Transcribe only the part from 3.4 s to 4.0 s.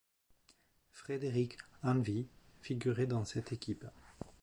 équipe.